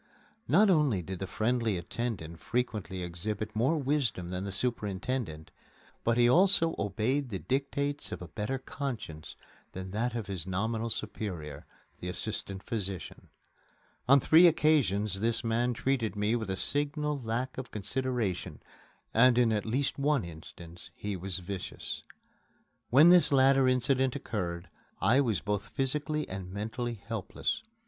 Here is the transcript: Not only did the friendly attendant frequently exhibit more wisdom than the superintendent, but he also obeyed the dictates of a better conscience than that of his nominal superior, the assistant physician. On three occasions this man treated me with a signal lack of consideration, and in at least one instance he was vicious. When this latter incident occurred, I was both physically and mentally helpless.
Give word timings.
Not 0.47 0.71
only 0.71 1.03
did 1.03 1.19
the 1.19 1.27
friendly 1.27 1.77
attendant 1.77 2.39
frequently 2.39 3.03
exhibit 3.03 3.55
more 3.55 3.77
wisdom 3.77 4.31
than 4.31 4.45
the 4.45 4.51
superintendent, 4.51 5.51
but 6.03 6.17
he 6.17 6.27
also 6.27 6.73
obeyed 6.79 7.29
the 7.29 7.37
dictates 7.37 8.11
of 8.11 8.19
a 8.19 8.27
better 8.27 8.57
conscience 8.57 9.35
than 9.73 9.91
that 9.91 10.15
of 10.15 10.25
his 10.25 10.47
nominal 10.47 10.89
superior, 10.89 11.67
the 11.99 12.09
assistant 12.09 12.63
physician. 12.63 13.29
On 14.09 14.19
three 14.19 14.47
occasions 14.47 15.19
this 15.19 15.43
man 15.43 15.71
treated 15.73 16.15
me 16.15 16.35
with 16.35 16.49
a 16.49 16.55
signal 16.55 17.21
lack 17.21 17.55
of 17.59 17.69
consideration, 17.69 18.59
and 19.13 19.37
in 19.37 19.51
at 19.51 19.67
least 19.67 19.99
one 19.99 20.25
instance 20.25 20.89
he 20.95 21.15
was 21.15 21.37
vicious. 21.37 22.01
When 22.89 23.09
this 23.09 23.31
latter 23.31 23.67
incident 23.67 24.15
occurred, 24.15 24.67
I 24.99 25.21
was 25.21 25.41
both 25.41 25.67
physically 25.69 26.27
and 26.27 26.51
mentally 26.51 26.95
helpless. 26.95 27.61